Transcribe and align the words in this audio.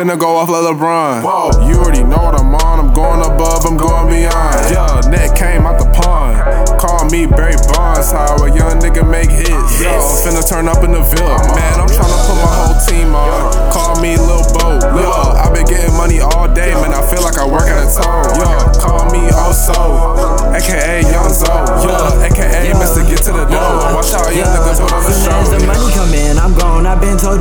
Finna 0.00 0.16
go 0.18 0.40
off 0.40 0.48
like 0.48 0.64
LeBron. 0.64 1.20
Whoa, 1.20 1.68
you 1.68 1.76
already 1.76 2.00
know 2.00 2.24
what 2.24 2.32
I'm 2.32 2.54
on. 2.56 2.80
I'm 2.80 2.88
going 2.96 3.20
above, 3.20 3.68
I'm 3.68 3.76
going 3.76 4.08
beyond. 4.08 4.56
Yeah, 4.72 4.96
net 5.12 5.36
came 5.36 5.68
out 5.68 5.76
the 5.76 5.84
pond. 5.92 6.40
Call 6.80 7.04
me 7.12 7.28
Barry 7.28 7.60
Bonds. 7.68 8.08
How 8.08 8.32
a 8.40 8.48
young 8.48 8.80
nigga 8.80 9.04
make 9.04 9.28
hits. 9.28 9.76
Yo, 9.76 9.92
finna 10.24 10.40
turn 10.40 10.72
up 10.72 10.80
in 10.88 10.96
the 10.96 11.04
Ville. 11.04 11.36
Man, 11.52 11.84
I'm 11.84 11.89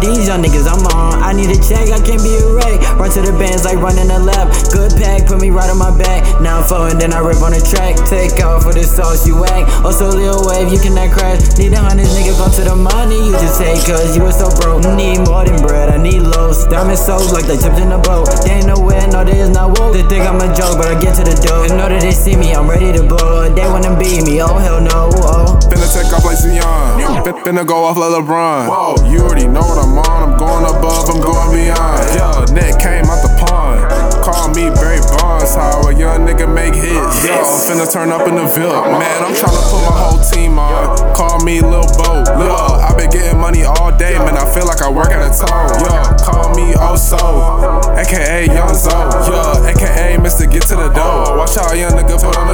these 0.01 0.27
young 0.27 0.41
niggas 0.41 0.65
I'm 0.65 0.81
on. 0.95 1.21
I 1.21 1.33
need 1.33 1.51
a 1.51 1.59
check, 1.59 1.91
I 1.91 1.99
can't 2.01 2.23
be 2.23 2.33
a 2.39 2.47
wreck. 2.49 2.79
Run 2.97 3.11
to 3.13 3.21
the 3.21 3.35
bands 3.37 3.63
like 3.63 3.77
running 3.77 4.09
a 4.09 4.19
lap. 4.19 4.49
Good 4.71 4.95
pack, 4.97 5.27
put 5.27 5.39
me 5.39 5.51
right 5.51 5.69
on 5.69 5.77
my 5.77 5.91
back. 5.95 6.23
Now 6.41 6.59
I'm 6.59 6.65
flowing, 6.65 6.97
then 6.97 7.13
I 7.13 7.19
rip 7.19 7.43
on 7.43 7.51
the 7.51 7.61
track. 7.61 7.99
Take 8.07 8.39
off 8.43 8.63
for 8.63 8.73
the 8.73 8.83
sauce 8.83 9.27
you 9.27 9.35
whack. 9.37 9.67
Oh, 9.83 9.91
also, 9.91 10.09
Lil 10.15 10.47
Wave, 10.47 10.71
you 10.71 10.79
cannot 10.79 11.11
crash. 11.11 11.41
Need 11.57 11.73
a 11.73 11.81
hundred 11.81 12.07
nigga, 12.15 12.31
go 12.39 12.47
to 12.47 12.63
the 12.63 12.75
money. 12.75 13.19
You 13.19 13.33
just 13.41 13.59
take, 13.59 13.83
cause 13.83 14.15
you 14.15 14.23
were 14.23 14.31
so 14.31 14.47
broke. 14.61 14.85
Need 14.95 15.27
more 15.27 15.43
than 15.43 15.59
bread, 15.61 15.89
I 15.89 15.97
need 15.97 16.21
lows. 16.23 16.65
Diamond 16.67 16.97
soaked 16.97 17.33
like 17.33 17.47
the 17.47 17.57
tips 17.57 17.79
in 17.79 17.89
the 17.89 17.99
boat. 17.99 18.29
They 18.45 18.63
ain't 18.63 18.67
nowhere, 18.67 19.05
no, 19.11 19.25
they 19.25 19.39
is 19.39 19.49
not 19.49 19.77
woke. 19.77 19.93
They 19.93 20.03
think 20.07 20.23
I'm 20.23 20.39
a 20.39 20.47
joke, 20.55 20.79
but 20.79 20.87
I 20.87 20.95
get 21.01 21.15
to 21.19 21.23
the 21.27 21.35
dough. 21.35 21.67
They 21.67 21.75
know 21.75 21.89
that 21.89 22.01
they 22.01 22.11
see 22.15 22.35
me, 22.35 22.53
I'm 22.53 22.69
ready 22.69 22.93
to 22.95 23.03
blow. 23.03 23.49
They 23.49 23.67
wanna 23.67 23.97
beat 23.97 24.23
me, 24.23 24.41
oh 24.41 24.57
hell 24.57 24.79
no, 24.79 25.09
oh. 25.25 25.59
Finna 25.67 25.87
take 25.91 26.13
off 26.13 26.23
like 26.23 26.37
Zion. 26.37 26.88
Fin- 27.29 27.43
Finna 27.55 27.65
go 27.67 27.83
off 27.85 27.97
like 27.97 28.09
LeBron. 28.09 28.65
Whoa, 28.65 28.97
you 29.11 29.19
already 29.21 29.45
know 29.47 29.61
what 29.61 29.77
I'm 29.77 29.97
on. 29.97 30.33
I'm 30.33 30.37
going 30.39 30.65
above, 30.65 31.09
I'm 31.09 31.21
going 31.21 31.51
beyond. 31.53 32.01
Yeah, 32.17 32.45
net 32.57 32.81
came 32.81 33.05
out 33.05 33.21
the 33.21 33.29
pond. 33.37 33.85
Call 34.25 34.49
me 34.49 34.73
Barry 34.73 34.97
Bonds. 35.17 35.53
How 35.53 35.77
a 35.85 35.93
young 35.93 36.25
nigga 36.25 36.49
make 36.49 36.73
hits. 36.73 37.25
Yo, 37.25 37.37
finna 37.69 37.85
turn 37.91 38.09
up 38.09 38.27
in 38.27 38.33
the 38.35 38.45
Ville. 38.49 38.73
Man, 38.97 39.19
I'm 39.21 39.33
tryna 39.37 39.61
put 39.69 39.81
my 39.85 39.93
whole 39.93 40.21
team 40.25 40.57
on. 40.57 40.97
Call 41.13 41.43
me 41.45 41.61
Lil 41.61 41.85
Bo. 42.01 42.25
Yo, 42.41 42.55
I 42.81 42.93
been 42.97 43.09
getting 43.09 43.39
money 43.39 43.63
all 43.63 43.95
day, 43.95 44.17
man. 44.17 44.33
I 44.33 44.45
feel 44.49 44.65
like 44.65 44.81
I 44.81 44.89
work 44.89 45.13
at 45.13 45.21
a 45.21 45.29
toll. 45.29 45.69
Yo, 45.85 45.93
call 46.25 46.49
me 46.57 46.73
Oso, 46.81 47.93
aka 47.93 48.47
Young 48.47 48.73
Zo. 48.73 48.89
Yo, 49.29 49.69
aka 49.69 50.17
Mr. 50.17 50.49
Get 50.49 50.63
to 50.73 50.75
the 50.75 50.89
dough. 50.89 51.37
Watch 51.37 51.57
out, 51.57 51.77
young 51.77 51.93
nigga 51.93 52.17
put 52.17 52.37
on 52.37 52.49